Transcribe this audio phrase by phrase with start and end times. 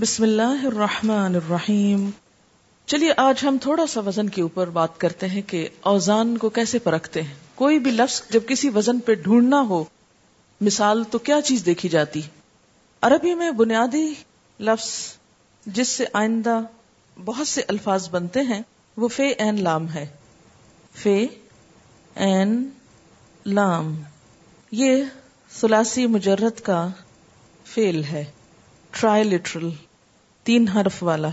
[0.00, 2.10] بسم اللہ الرحمن الرحیم۔
[2.86, 6.78] چلیے، آج ہم تھوڑا سا وزن کے اوپر بات کرتے ہیں کہ اوزان کو کیسے
[6.78, 9.84] پرکھتے ہیں۔ کوئی بھی لفظ جب کسی وزن پہ ڈھونڈنا ہو،
[10.60, 12.20] مثال تو کیا چیز دیکھی جاتی؟
[13.00, 14.14] عربی میں بنیادی
[14.60, 15.16] لفظ
[15.66, 16.60] جس سے آئندہ
[17.24, 18.62] بہت سے الفاظ بنتے ہیں،
[18.96, 20.06] وہ فے این لام ہے۔
[20.94, 21.26] فے
[22.14, 22.68] این
[23.46, 24.02] لام۔
[24.70, 25.04] یہ
[25.50, 26.88] سلاسی مجرد کا
[27.64, 28.24] فیل ہے۔
[29.00, 29.68] ٹرائی لٹرل
[30.42, 31.28] تین حرف والا۔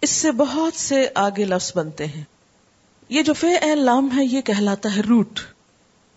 [0.00, 2.24] اس سے بہت سے آگے لفظ بنتے ہیں۔
[3.08, 5.40] یہ جو فے این لام ہے، یہ کہلاتا ہے روٹ۔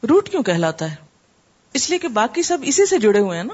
[0.09, 0.95] روٹ کیوں کہلاتا ہے؟
[1.73, 3.53] اس لیے کہ باقی سب اسی سے جڑے ہوئے ہیں نا۔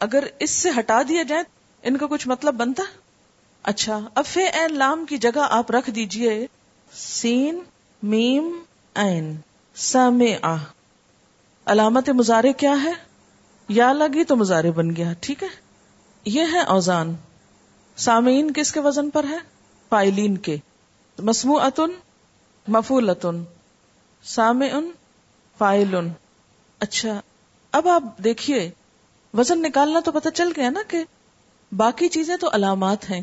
[0.00, 1.42] اگر اس سے ہٹا دیا جائے،
[1.82, 2.82] ان کا کچھ مطلب بنتا؟
[3.62, 6.46] اچھا اب فے این لام کی جگہ آپ رکھ دیجیے۔
[6.92, 7.58] سین،
[8.02, 8.62] میم،
[8.94, 9.36] این۔
[9.74, 10.22] سم
[11.66, 12.92] علامت مزارے کیا ہے؟
[13.68, 15.65] یا لگی تو مزارے بن گیا۔ ٹھیک ہے؟
[16.26, 17.14] یہ ہے اوزان۔
[17.96, 19.36] سامعین کس کے وزن پر ہے؟
[19.88, 20.56] فائلین کے۔
[21.18, 21.90] مسمو اتن
[22.68, 23.44] مفول اتن
[24.22, 24.90] سام ان
[25.58, 25.94] فائل
[26.80, 27.20] اچھا
[27.72, 28.70] اب آپ دیکھیے،
[29.34, 31.04] وزن نکالنا تو پتہ چل گیا نا کہ
[31.76, 33.20] باقی چیزیں تو علامات ہیں۔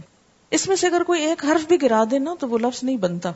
[0.51, 2.97] اس میں سے اگر کوئی ایک حرف بھی گرا دے نا تو وہ لفظ نہیں
[2.97, 3.31] بنتا۔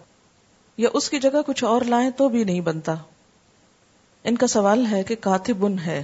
[0.78, 2.96] یا اس کی جگہ کچھ اور لائیں تو بھی نہیں بنتا۔
[4.24, 6.04] ان کا سوال ہے کہ کاتبن ہے۔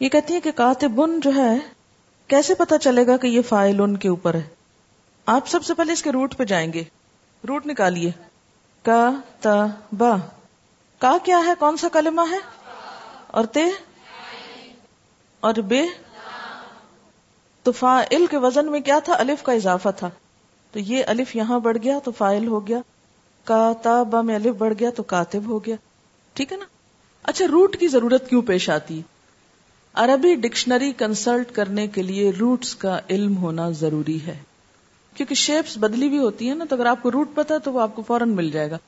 [0.00, 1.75] یہ کہتی ہے کہ کاتبن جو ہے
[2.28, 4.42] کیسے پتا چلے گا کہ یہ فائل ان کے اوپر ہے؟
[5.26, 6.84] آپ سب سے پہلے اس کے روٹ پہ جائیں گے۔
[7.48, 8.10] روٹ نکالیے۔
[8.82, 9.10] کا،
[9.40, 10.16] تا، با۔
[10.98, 12.38] کا کیا ہے؟ کون سا کلمہ ہے؟
[13.26, 13.64] اور تے؟
[15.40, 15.82] اور بے؟
[17.62, 20.10] تو فائل کے وزن میں کیا تھا؟ الف کا اضافہ تھا۔
[20.72, 22.78] تو یہ الف یہاں بڑھ گیا تو فائل ہو گیا۔
[23.44, 25.76] کا، تا، با میں الف بڑھ گیا تو کاتب ہو گیا۔
[26.32, 26.64] ٹھیک ہے نا؟
[27.22, 29.15] اچھا روٹ کی ضرورت کیوں پیش آتی؟ ہے
[29.96, 34.38] عربی ڈکشنری کنسلٹ کرنے کے لیے روٹس کا علم ہونا ضروری ہے۔
[35.14, 37.80] کیونکہ شیپس بدلی بھی ہوتی ہیں نا، تو اگر آپ کو روٹ پتا تو وہ
[37.80, 38.78] آپ کو فوراً مل جائے گا۔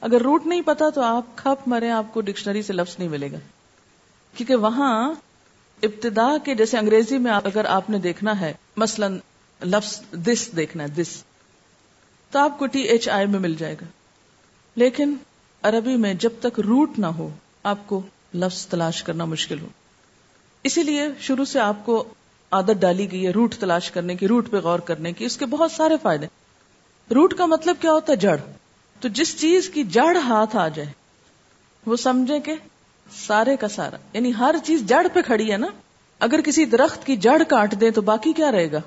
[0.00, 3.32] اگر روٹ نہیں پتا تو آپ کھپ مرے، آپ کو ڈکشنری سے لفظ نہیں ملے
[3.32, 3.36] گا۔
[4.36, 5.14] کیونکہ وہاں
[5.82, 9.08] ابتدا کے، جیسے انگریزی میں اگر آپ نے دیکھنا ہے، مثلا
[9.64, 11.24] لفظ دس دیکھنا ہے دس
[12.30, 13.86] تو آپ کو ٹی ایچ آئی میں مل جائے گا۔
[14.76, 15.14] لیکن
[15.62, 17.28] عربی میں جب تک روٹ نہ ہو،
[17.62, 18.02] آپ کو
[18.34, 19.66] لفظ تلاش کرنا مشکل ہو۔
[20.64, 22.04] اسی لیے شروع سے آپ کو
[22.50, 25.46] عادت ڈالی گئی ہے روٹ تلاش کرنے کی، روٹ پہ غور کرنے کی، اس کے
[25.46, 26.26] بہت سارے فائدے
[27.14, 28.36] روٹ کا مطلب کیا ہوتا ہے؟ جڑ۔
[29.00, 30.92] تو جس چیز کی جڑ ہاتھ آ جائے،
[31.86, 32.54] وہ سمجھے کہ
[33.26, 35.66] سارے کا سارا یعنی ہر چیز جڑ پہ کھڑی ہے نا۔
[36.18, 38.80] اگر کسی درخت کی جڑ کاٹ دے تو باقی کیا رہے گا؟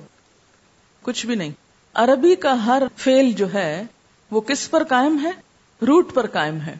[1.02, 1.52] کچھ بھی نہیں۔
[1.94, 3.84] عربی کا ہر فیل جو ہے،
[4.32, 5.32] وہ کس پر قائم ہے؟
[5.86, 6.76] روٹ پر قائم ہے۔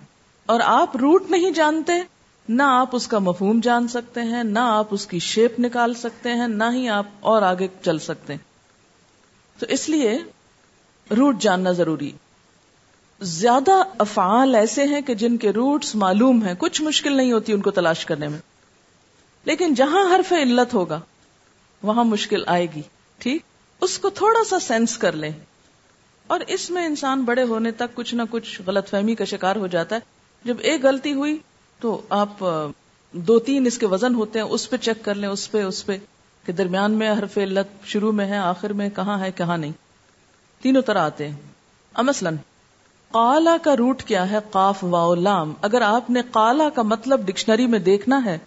[0.46, 1.94] اور آپ روٹ نہیں جانتے
[2.50, 6.32] نہ آپ اس کا مفہوم جان سکتے ہیں، نہ آپ اس کی شیپ نکال سکتے
[6.32, 8.56] ہیں، نہ ہی آپ اور آگے چل سکتے ہیں۔
[9.60, 10.20] تو اس لیے
[11.18, 12.12] روٹ جاننا ضروری۔
[13.22, 17.62] زیادہ افعال ایسے ہیں کہ جن کے روٹس معلوم ہیں، کچھ مشکل نہیں ہوتی ان
[17.62, 18.40] کو تلاش کرنے میں۔
[19.46, 21.00] لیکن جہاں حرف علت ہوگا،
[21.84, 22.82] وہاں مشکل آئے گی،
[23.18, 23.42] ٹھیک؟
[23.82, 25.32] اس کو تھوڑا سا سینس کر لیں۔
[26.28, 29.68] اور اس میں انسان بڑے ہونے تک کچھ نہ کچھ غلط فہمی کا شکار ہو
[29.68, 30.02] جاتا ہے۔
[30.44, 31.38] جب ایک غلطی ہوئی
[31.80, 32.46] تو آپ
[33.12, 35.86] دو تین اس کے وزن ہوتے ہیں، اس پہ چیک کر لیں، اس پہ اس
[35.86, 35.98] پہ،
[36.46, 39.72] کہ درمیان میں حرف علت شروع میں ہے آخر میں کہاں ہے، کہاں نہیں۔
[40.62, 41.36] تینوں طرح آتے ہیں۔
[41.98, 42.36] مثلاً
[43.12, 47.68] کالا کا روٹ کیا ہے؟ قاف واؤ لام۔ اگر آپ نے کالا کا مطلب ڈکشنری
[47.68, 48.38] میں دیکھنا ہے،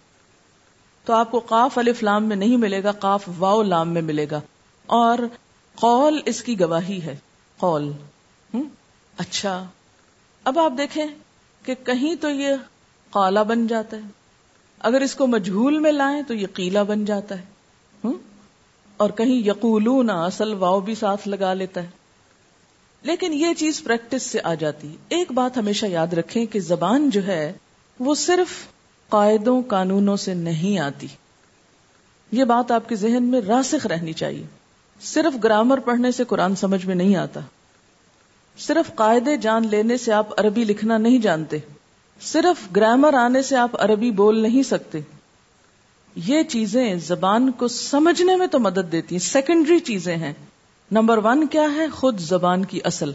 [1.05, 4.27] تو آپ کو قاف، الف، لام میں نہیں ملے گا، قاف واؤ لام میں ملے
[4.31, 4.41] گا۔
[4.87, 5.19] اور
[5.75, 7.17] قول اس کی گواہی ہے،
[7.57, 7.93] قول۔
[9.17, 9.65] اچھا۔
[10.45, 11.07] اب آپ دیکھیں
[11.65, 12.55] کہ کہیں تو یہ
[13.11, 14.03] قالا بن جاتا ہے۔
[14.79, 17.45] اگر اس کو مجھول میں لائیں تو یہ قیلا بن جاتا ہے۔
[18.97, 21.89] اور کہیں یقولون اصل واؤ بھی ساتھ لگا لیتا ہے۔
[23.03, 27.27] لیکن یہ چیز پریکٹس سے آ جاتی۔ ایک بات ہمیشہ یاد رکھیں کہ زبان جو
[27.27, 27.53] ہے،
[28.01, 28.67] وہ صرف
[29.09, 31.07] قاعدوں، قانونوں سے نہیں آتی۔
[32.33, 34.47] یہ بات آپ کے ذہن میں راسخ رہنی چاہیے۔
[35.01, 37.41] صرف گرامر پڑھنے سے قرآن سمجھ میں نہیں آتا۔
[38.59, 41.59] صرف قاعدے جان لینے سے آپ عربی لکھنا نہیں جانتے۔
[42.21, 45.01] صرف گرامر آنے سے آپ عربی بول نہیں سکتے۔
[46.17, 50.33] یہ چیزیں زبان کو سمجھنے میں تو مدد دیتی ہیں۔ سیکنڈری چیزیں ہیں۔
[50.91, 53.13] نمبر ون کیا ہے؟ خود زبان کی اصل۔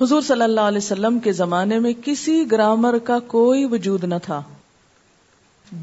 [0.00, 4.42] حضور صلی اللہ علیہ وسلم کے زمانے میں کسی گرامر کا کوئی وجود نہ تھا۔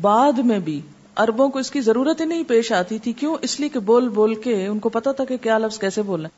[0.01, 0.81] بعد میں بھی
[1.17, 4.09] اربوں کو اس کی ضرورت ہی نہیں پیش آتی تھی۔ کیوں؟ اس لیے کہ بول
[4.09, 6.29] بول کے ان کو پتا تھا کہ کیا لفظ کیسے بولنا۔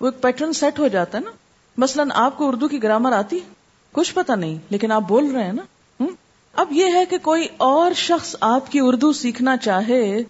[0.00, 1.30] وہ ایک پیٹرن سیٹ ہو جاتا ہے نا۔
[1.76, 3.38] مثلاً آپ کو اردو کی گرامر آتی
[3.94, 5.62] کچھ پتا نہیں، لیکن آپ بول رہے ہیں نا۔
[6.52, 10.22] اب یہ ہے کہ کوئی اور شخص آپ کی اردو سیکھنا چاہے،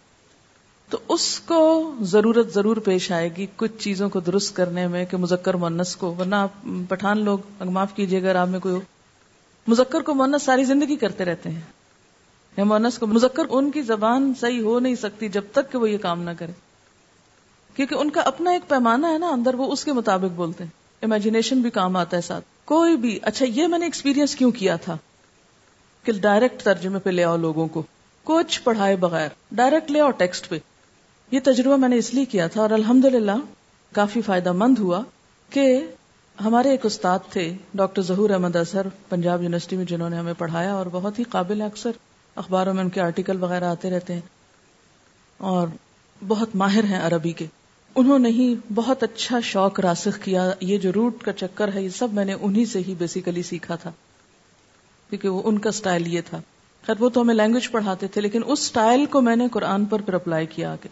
[0.91, 5.17] تو اس کو ضرورت ضرور پیش آئے گی کچھ چیزوں کو درست کرنے میں کہ
[5.17, 6.49] مذکر مونس کو، ورنہ آپ
[6.89, 8.75] پٹھان لوگ، معاف کیجیے اگر آپ میں کوئی
[9.69, 11.61] مذکر کو مونس ساری زندگی کرتے رہتے ہیں۔
[12.57, 15.91] یا مونس کو، مذکر ان کی زبان صحیح ہو نہیں سکتی جب تک کہ وہ
[15.91, 16.53] یہ کام نہ کرے۔
[17.77, 20.71] کیونکہ ان کا اپنا ایک پیمانہ ہے نا اندر، وہ اس کے مطابق بولتے ہیں۔
[21.03, 24.77] امیجنیشن بھی کام آتا ہے ساتھ۔ کوئی بھی اچھا یہ میں نے ایکسپیرینس کیوں کیا
[24.77, 24.97] تھا؟
[26.03, 27.83] کہ ڈائریکٹ ترجمے پہ لے آؤ لوگوں کو۔
[28.25, 30.59] کچھ پڑھائے بغیر ڈائریکٹ لے آؤ ٹیکسٹ پہ۔
[31.31, 33.05] یہ تجربہ میں نے اس لیے کیا تھا اور الحمد
[33.93, 35.01] کافی فائدہ مند ہوا
[35.51, 35.87] کہ
[36.45, 40.75] ہمارے ایک استاد تھے، ڈاکٹر ظہور احمد اظہر، پنجاب یونیورسٹی میں جنہوں نے ہمیں پڑھایا
[40.75, 41.91] اور بہت ہی قابل اکثر۔
[42.35, 44.21] اخباروں میں ان کے آرٹیکل وغیرہ آتے رہتے ہیں
[45.39, 45.69] اور
[46.29, 47.47] بہت ماہر ہیں عربی کے۔
[47.94, 51.88] انہوں نے ہی بہت اچھا شوق راسخ کیا، یہ جو روٹ کا چکر ہے، یہ
[51.88, 53.93] سب میں نے انہی سے ہی بیسیکلی سیکھا تھا،
[55.11, 56.41] کیونکہ وہ ان کا سٹائل یہ تھا۔
[56.87, 60.00] خیر، وہ تو ہمیں لینگویج پڑھاتے تھے، لیکن اس سٹائل کو میں نے قرآن پر
[60.00, 60.88] پھر اپلائی کیا آگے۔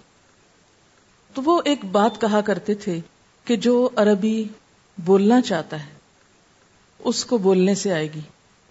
[1.35, 3.01] تو وہ ایک بات کہا کرتے تھے
[3.45, 4.45] کہ جو عربی
[4.99, 5.91] بولنا چاہتا ہے،
[6.99, 8.21] اس کو بولنے سے آئے گی۔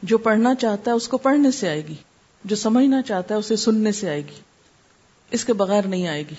[0.04, 1.96] جو پڑھنا چاہتا ہے، اس کو پڑھنے سے آئے گی۔
[2.44, 4.42] جو سمجھنا چاہتا ہے، اسے سننے سے آئے گی۔
[5.32, 6.36] اس کے بغیر نہیں آئے گی۔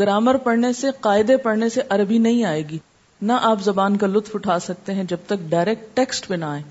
[0.00, 2.78] گرامر پڑھنے سے، قاعدے پڑھنے سے عربی نہیں آئے گی۔
[3.22, 6.62] نہ آپ زبان کا لطف اٹھا سکتے ہیں جب تک ڈائریکٹ ٹیکسٹ پہ نہ آئے۔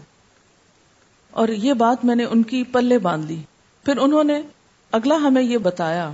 [1.31, 3.41] اور یہ بات میں نے ان کی پلے باندھ لی۔
[3.85, 4.41] پھر انہوں نے
[4.91, 6.11] اگلا ہمیں یہ بتایا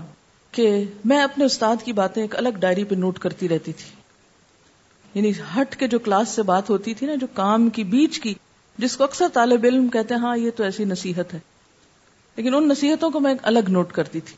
[0.52, 3.90] کہ میں اپنے استاد کی باتیں ایک الگ ڈائری پہ نوٹ کرتی رہتی تھی۔
[5.14, 8.34] یعنی ہٹ کے جو کلاس سے بات ہوتی تھی نا، جو کام کی بیچ کی،
[8.78, 11.40] جس کو اکثر طالب علم کہتے ہیں ہاں یہ تو ایسی نصیحت ہے۔
[12.36, 14.38] لیکن ان نصیحتوں کو میں ایک الگ نوٹ کرتی تھی۔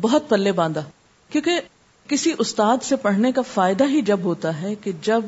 [0.00, 0.82] بہت پلے باندھا۔
[1.30, 1.60] کیونکہ
[2.08, 5.20] کسی استاد سے پڑھنے کا فائدہ ہی جب ہوتا ہے کہ جب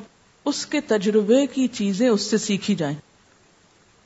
[0.44, 2.96] اس کے تجربے کی چیزیں اس سے سیکھی جائیں۔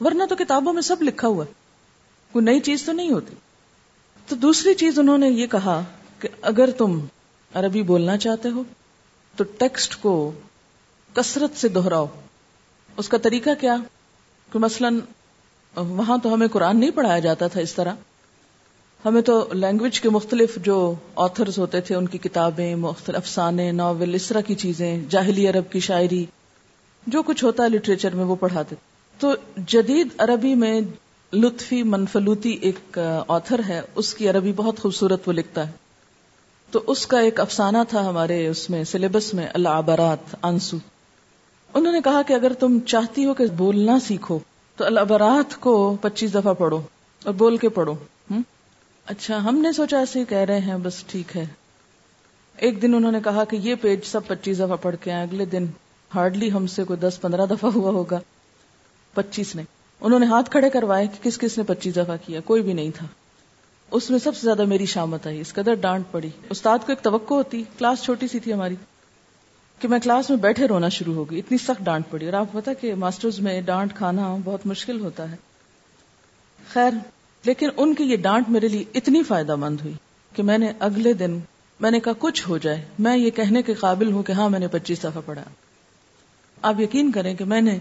[0.01, 1.53] ورنہ تو کتابوں میں سب لکھا ہوا ہے۔
[2.33, 3.35] کوئی نئی چیز تو نہیں ہوتی۔
[4.29, 5.83] تو دوسری چیز انہوں نے یہ کہا
[6.19, 7.01] کہ اگر تم
[7.55, 8.63] عربی بولنا چاہتے ہو،
[9.37, 10.33] تو ٹیکسٹ کو
[11.13, 12.07] کثرت سے دوہراؤ
[12.97, 13.77] اس کا طریقہ کیا؟
[14.53, 14.89] کہ مثلا
[15.77, 17.95] وہاں تو ہمیں قرآن نہیں پڑھایا جاتا تھا اس طرح۔
[19.05, 24.15] ہمیں تو لینگویج کے مختلف جو آتھرز ہوتے تھے، ان کی کتابیں، مختلف افسانے ناول
[24.15, 26.25] اس طرح کی چیزیں، جاہلی عرب کی شاعری،
[27.07, 28.75] جو کچھ ہوتا ہے لٹریچر میں وہ پڑھاتے
[29.19, 29.35] تو
[29.67, 30.81] جدید عربی میں
[31.33, 35.73] لطفی منفلوتی ایک آتھر ہے، اس کی عربی بہت خوبصورت وہ لکھتا ہے۔
[36.71, 40.77] تو اس کا ایک افسانہ تھا ہمارے اس میں سلیبس میں اللہ آنسو
[41.75, 44.39] انہوں نے کہا کہ اگر تم چاہتی ہو کہ بولنا سیکھو،
[44.77, 46.81] تو البرات کو پچیس دفعہ پڑھو
[47.25, 47.95] اور بول کے پڑھو۔
[49.07, 51.45] اچھا ہم نے سوچا ایسے ہی کہہ رہے ہیں، بس ٹھیک ہے۔
[52.57, 55.45] ایک دن انہوں نے کہا کہ یہ پیج سب پچیس دفعہ پڑھ کے آئے اگلے
[55.45, 55.67] دن
[56.15, 58.21] ہارڈلی ہم سے کوئی دس پندرہ دفعہ ہوا ہوگا۔
[59.15, 59.63] پچیس نے۔
[60.01, 62.91] انہوں نے ہاتھ کھڑے کروائے کہ کس کس نے پچیس دفعہ کیا، کوئی بھی نہیں
[62.95, 63.07] تھا۔
[63.91, 67.01] اس میں سب سے زیادہ میری شامت آئی، اس قدر ڈانٹ پڑی۔ استاد کو ایک
[67.01, 68.75] توقع ہوتی، کلاس چھوٹی سی تھی ہماری،
[69.79, 72.47] کہ میں کلاس میں بیٹھے رونا شروع ہو گئی۔ اتنی سخت ڈانٹ پڑی۔ اور آپ
[72.53, 75.37] پتا کہ ماسٹرز میں ڈانٹ کھانا بہت مشکل ہوتا ہے۔
[76.73, 76.91] خیر
[77.45, 79.95] لیکن ان کی یہ ڈانٹ میرے لیے اتنی فائدہ مند ہوئی
[80.37, 81.39] کہ میں نے اگلے دن
[81.81, 84.59] میں نے کہا کچھ ہو جائے، میں یہ کہنے کے قابل ہوں کہ ہاں میں
[84.59, 85.43] نے پچیس دفعہ پڑھا۔
[86.63, 87.79] آپ یقین کریں کہ میں نے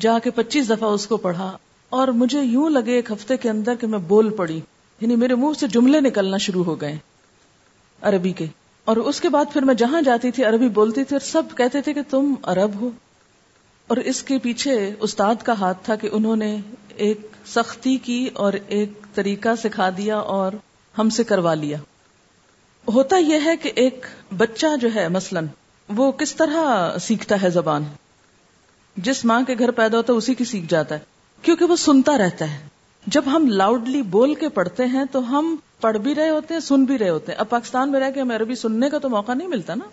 [0.00, 1.56] جا کے پچیس دفعہ اس کو پڑھا
[1.88, 4.60] اور مجھے یوں لگے ایک ہفتے کے اندر کہ میں بول پڑی
[5.00, 6.98] یعنی میرے منہ سے جملے نکلنا شروع ہو گئے
[8.00, 8.46] عربی کے۔
[8.84, 11.80] اور اس کے بعد پھر میں جہاں جاتی تھی عربی بولتی تھی اور سب کہتے
[11.80, 12.90] تھے کہ تم عرب ہو۔
[13.86, 16.56] اور اس کے پیچھے استاد کا ہاتھ تھا کہ انہوں نے
[16.96, 20.52] ایک سختی کی اور ایک طریقہ سکھا دیا اور
[20.98, 21.78] ہم سے کروا لیا۔
[22.94, 25.40] ہوتا یہ ہے کہ ایک بچہ جو ہے، مثلا،
[25.88, 27.84] وہ کس طرح سیکھتا ہے زبان؟
[28.96, 31.00] جس ماں کے گھر پیدا ہوتا ہے، اسی کی سیکھ جاتا ہے۔
[31.42, 32.68] کیونکہ وہ سنتا رہتا ہے۔
[33.06, 36.84] جب ہم لاؤڈلی بول کے پڑھتے ہیں، تو ہم پڑھ بھی رہے ہوتے ہیں، سن
[36.84, 39.34] بھی رہے ہوتے ہیں۔ اب پاکستان میں رہ کے ہمیں عربی سننے کا تو موقع
[39.34, 39.84] نہیں ملتا نا۔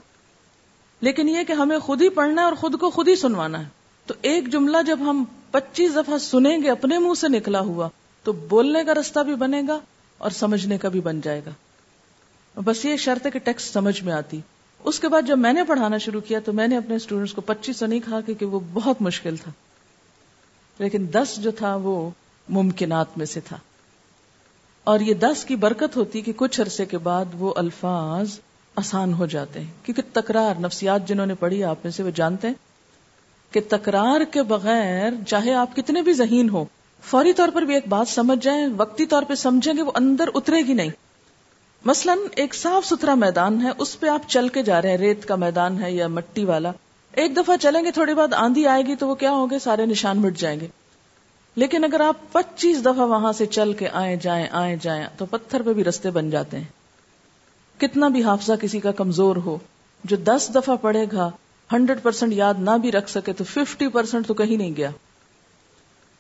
[1.02, 3.70] لیکن یہ کہ ہمیں خود ہی پڑھنا ہے اور خود کو خود ہی سنوانا ہے۔
[4.06, 7.90] تو ایک جملہ جب ہم پچیس دفعہ سنیں گے، اپنے منہ سے نکلا ہوا
[8.24, 9.80] تو بولنے کا رستہ بھی بنے گا
[10.18, 11.50] اور سمجھنے کا بھی بن جائے گا۔
[12.66, 14.40] بس یہ شرط ہے کہ ٹیکسٹ سمجھ میں آتی۔
[14.84, 17.42] اس کے بعد جب میں نے پڑھانا شروع کیا تو میں نے اپنے اسٹوڈینٹس کو
[17.42, 19.52] پچیس سو نہیں کہا کہ وہ بہت مشکل تھا۔
[20.80, 22.10] لیکن دس جو تھا وہ
[22.50, 23.58] ممکنات میں سے تھا۔
[24.84, 28.40] اور یہ دس کی برکت ہوتی کہ کچھ عرصے کے بعد وہ الفاظ
[28.76, 32.48] آسان ہو جاتے ہیں۔ کیونکہ تکرار، نفسیات جنہوں نے پڑھی، آپ میں سے وہ جانتے
[32.48, 32.56] ہیں
[33.52, 36.66] کہ تکرار کے بغیر چاہے آپ کتنے بھی ذہین ہو
[37.04, 40.26] فوری طور پر بھی ایک بات سمجھ جائیں، وقتی طور پہ سمجھیں گے وہ اندر
[40.36, 40.90] اترے گی نہیں۔
[41.86, 45.26] مثلا ایک صاف ستھرا میدان ہے، اس پہ آپ چل کے جا رہے ہیں، ریت
[45.26, 46.72] کا میدان ہے یا مٹی والا۔
[47.12, 50.22] ایک دفعہ چلیں گے، تھوڑی بعد آندھی آئے گی تو وہ کیا ہوگے؟ سارے نشان
[50.22, 50.68] مٹ جائیں گے۔
[51.56, 55.62] لیکن اگر آپ پچیس دفعہ وہاں سے چل کے آئے جائیں آئے جائیں، تو پتھر
[55.62, 56.66] پہ بھی رستے بن جاتے ہیں۔
[57.80, 59.58] کتنا بھی حافظہ کسی کا کمزور ہو،
[60.04, 61.30] جو دس دفعہ پڑھے گا،
[61.74, 64.90] ہنڈریڈ پرسینٹ یاد نہ بھی رکھ سکے تو ففٹی پرسینٹ تو کہیں نہیں گیا۔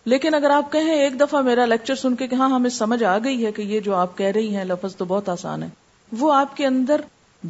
[0.09, 3.17] لیکن اگر آپ کہیں ایک دفعہ میرا لیکچر سن کے کہ ہاں ہمیں سمجھ آ
[3.17, 5.67] گئی ہے کہ یہ جو آپ کہہ رہی ہیں، لفظ تو بہت آسان ہے،
[6.11, 7.01] وہ آپ کے اندر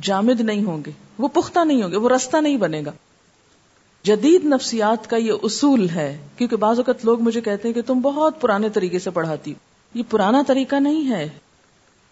[0.02, 2.92] جامد نہیں ہوں گے، وہ پختہ نہیں ہوں گے، وہ رستہ نہیں بنے گا۔
[4.04, 8.02] جدید نفسیات کا یہ اصول ہے، کیونکہ بعض اوقات لوگ مجھے کہتے ہیں کہ تم
[8.02, 9.54] بہت پرانے طریقے سے پڑھاتی
[9.94, 11.30] یہ پرانا طریقہ نہیں ہے،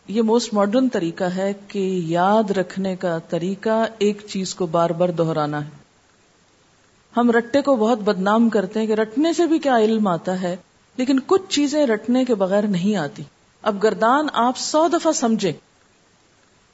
[0.08, 5.10] یہ موسٹ ماڈرن طریقہ ہے کہ یاد رکھنے کا طریقہ ایک چیز کو بار بار
[5.10, 5.87] دہرانا ہے۔
[7.18, 10.56] ہم رٹے کو بہت بدنام کرتے ہیں کہ رٹنے سے بھی کیا علم آتا ہے،
[10.98, 13.24] لیکن کچھ چیزیں رٹنے کے بغیر نہیں آتی۔
[13.64, 15.52] اب گردان آپ سو دفعہ سمجھیں،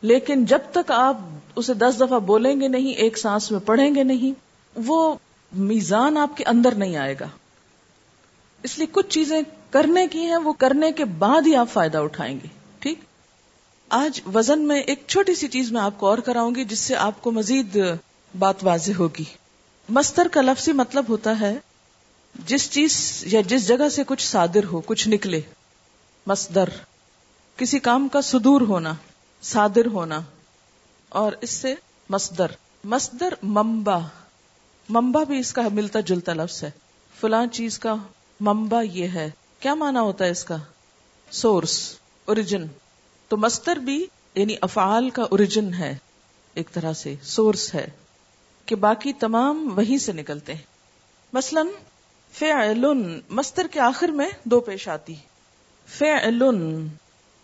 [0.03, 1.17] لیکن جب تک آپ
[1.55, 4.33] اسے دس دفعہ بولیں گے نہیں، ایک سانس میں پڑھیں گے نہیں،
[4.75, 5.15] وہ
[5.51, 7.27] میزان آپ کے اندر نہیں آئے گا۔
[8.63, 12.35] اس لیے کچھ چیزیں کرنے کی ہیں، وہ کرنے کے بعد ہی آپ فائدہ اٹھائیں
[12.43, 12.47] گے،
[12.79, 12.99] ٹھیک؟
[13.89, 16.95] آج وزن میں ایک چھوٹی سی چیز میں آپ کو اور کراؤں گی، جس سے
[16.95, 17.77] آپ کو مزید
[18.33, 19.23] بات واضح ہوگی۔
[19.89, 21.59] مستر کا لفظی مطلب ہوتا ہے
[22.35, 25.41] جس چیز یا جس جگہ سے کچھ صادر ہو، کچھ نکلے۔
[26.27, 26.69] مصدر۔
[27.57, 28.93] کسی کام کا صدور ہونا،
[29.41, 30.19] صادر ہونا۔
[31.09, 31.75] اور اس سے
[32.09, 32.45] مصدر۔
[32.83, 33.99] مصدر ممبا۔
[34.89, 36.71] ممبا بھی اس کا ملتا جلتا لفظ ہے۔
[37.19, 37.95] فلاں چیز کا
[38.39, 40.57] ممبا یہ ہے۔ کیا مانا ہوتا ہے اس کا؟
[41.31, 42.65] Source, origin.
[43.27, 45.97] تو مستر بھی یعنی افعال کا اوریجن ہے۔
[46.53, 47.89] ایک طرح سے سورس ہے۔
[48.65, 50.61] کہ باقی تمام وہیں سے نکلتے ہیں۔
[51.33, 51.61] مثلا،
[52.31, 52.85] فعل
[53.29, 55.15] مستر کے آخر میں دو پیش آتی۔
[55.87, 56.43] فعل،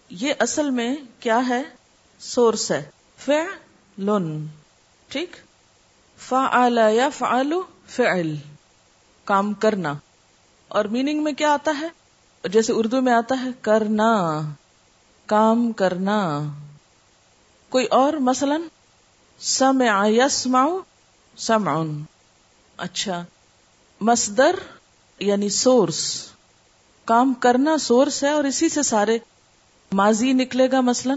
[0.10, 1.64] یہ اصل میں کیا ہے؟
[2.20, 4.10] سورس ہے۔ فعل،
[5.08, 5.36] ٹھیک؟
[6.18, 7.54] فعل یا فعل
[7.88, 8.36] فعل،
[9.24, 9.94] کام کرنا۔
[10.68, 11.88] اور میننگ میں کیا آتا ہے؟
[12.50, 14.42] جیسے اردو میں آتا ہے، کرنا،
[15.26, 16.44] کام کرنا۔
[17.70, 18.58] کوئی اور مثلا،
[19.40, 20.70] سمع یسمع
[21.40, 22.04] سمعن
[22.78, 23.24] اچھا
[24.02, 24.56] مصدر
[25.20, 26.02] یعنی سورس
[27.06, 29.18] کام کرنا سورس ہے اور اسی سے سارے
[29.92, 31.16] ماضی نکلے گا مثلا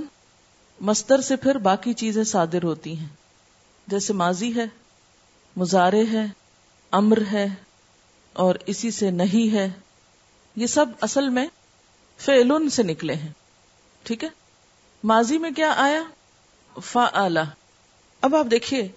[0.81, 3.07] مستر سے پھر باقی چیزیں صادر ہوتی ہیں
[3.87, 4.67] جیسے ماضی ہے
[5.57, 6.26] مزارے ہے
[6.93, 7.49] امر ہے
[8.33, 9.69] اور اسی سے نہیں ہے
[10.57, 11.47] یہ سب اصل میں
[12.19, 13.33] فیلن سے نکلے ہیں
[14.02, 14.29] ٹھیک ہے
[15.05, 16.02] ماضی میں کیا آیا
[16.76, 17.05] فا
[18.23, 18.88] اب آپ دیکھیے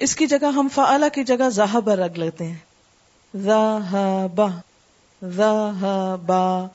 [0.00, 2.58] اس کی جگہ ہم فا کی جگہ زاہبا رگ لیتے ہیں۔
[3.34, 4.46] زاہبا
[5.36, 6.66] زاہبا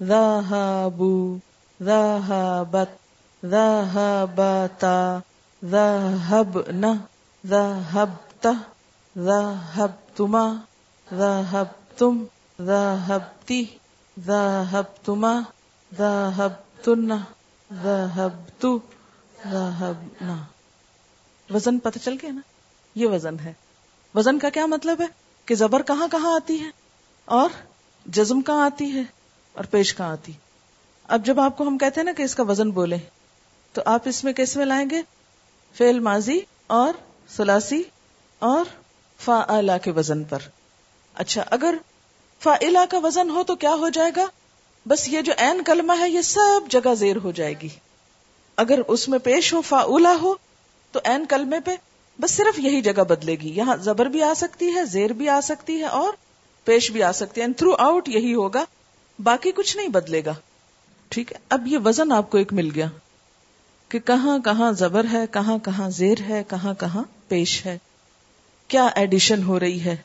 [0.00, 1.36] زاہبو
[1.80, 3.00] زاہبت
[3.42, 5.18] ذهبتا
[5.64, 6.92] ذهبنا
[7.46, 8.46] ذهبت
[9.16, 10.44] ذهبتما
[11.12, 12.24] ذهبتم
[12.60, 13.62] ذهبتي
[14.18, 15.32] ذهبتما
[15.98, 17.18] ذهبتن
[17.70, 18.66] ذهبت
[19.46, 20.36] ذهبنا
[21.50, 22.49] وزن پتہ چل گیا نا؟
[22.94, 23.52] یہ وزن ہے۔
[24.14, 25.06] وزن کا کیا مطلب ہے؟
[25.44, 26.70] کہ زبر کہاں کہاں آتی ہے؟
[27.24, 27.50] اور
[28.06, 29.02] جزم کہاں آتی ہے؟
[29.52, 30.32] اور پیش کہاں آتی؟
[31.08, 32.96] اب جب آپ کو ہم کہتے ہیں نا کہ اس کا وزن بولے
[33.72, 35.02] تو آپ اس میں کس میں لائیں گے؟
[35.74, 36.92] فیل ماضی اور
[37.36, 37.82] سلاسی
[38.38, 38.64] اور
[39.18, 40.38] فا کے وزن پر۔
[41.14, 41.74] اچھا اگر
[42.40, 42.56] فا
[42.90, 44.26] کا وزن ہو تو کیا ہو جائے گا؟
[44.88, 47.68] بس یہ جو این کلمہ ہے، یہ سب جگہ زیر ہو جائے گی۔
[48.56, 49.82] اگر اس میں پیش ہو فا
[50.22, 50.34] ہو،
[50.92, 51.76] تو این کلمے پہ
[52.20, 55.40] بس صرف یہی جگہ بدلے گی۔ یہاں زبر بھی آ سکتی ہے، زیر بھی آ
[55.40, 56.12] سکتی ہے اور
[56.64, 58.64] پیش بھی آ سکتی ہے۔ تھرو آؤٹ یہی ہوگا،
[59.22, 60.34] باقی کچھ نہیں بدلے گا۔
[61.08, 62.86] ٹھیک ہے؟ اب یہ وزن آپ کو ایک مل گیا
[63.88, 67.78] کہ کہاں کہاں زبر ہے، کہاں کہاں زیر ہے، کہاں کہاں پیش ہے۔
[68.68, 69.96] کیا ایڈیشن ہو رہی ہے؟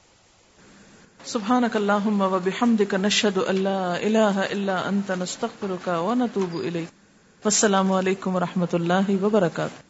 [1.26, 6.88] سبحانك اللهم وبحمدك نشهد ان لا اله الا انت نستغفرك ونتوب اليك
[7.46, 9.85] والسلام علیکم ورحمۃ اللہ وبرکاتہ۔